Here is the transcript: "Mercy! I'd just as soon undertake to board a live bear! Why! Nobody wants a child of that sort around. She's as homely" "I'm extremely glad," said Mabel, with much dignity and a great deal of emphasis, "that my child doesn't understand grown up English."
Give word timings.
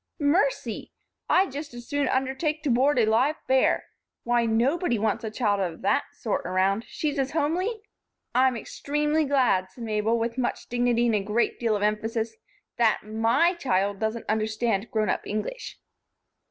"Mercy! 0.19 0.91
I'd 1.29 1.51
just 1.51 1.75
as 1.75 1.87
soon 1.87 2.07
undertake 2.07 2.63
to 2.63 2.71
board 2.71 2.97
a 2.97 3.05
live 3.05 3.35
bear! 3.47 3.85
Why! 4.23 4.47
Nobody 4.47 4.97
wants 4.97 5.23
a 5.23 5.29
child 5.29 5.59
of 5.59 5.83
that 5.83 6.05
sort 6.13 6.43
around. 6.43 6.85
She's 6.87 7.19
as 7.19 7.33
homely" 7.33 7.83
"I'm 8.33 8.57
extremely 8.57 9.25
glad," 9.25 9.69
said 9.69 9.83
Mabel, 9.83 10.17
with 10.17 10.39
much 10.39 10.67
dignity 10.69 11.05
and 11.05 11.13
a 11.13 11.19
great 11.21 11.59
deal 11.59 11.75
of 11.75 11.83
emphasis, 11.83 12.35
"that 12.77 13.01
my 13.03 13.53
child 13.53 13.99
doesn't 13.99 14.25
understand 14.27 14.89
grown 14.89 15.07
up 15.11 15.27
English." 15.27 15.79